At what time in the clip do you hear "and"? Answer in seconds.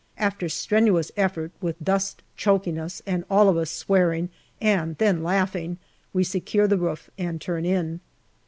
3.05-3.23, 4.59-4.97, 7.19-7.39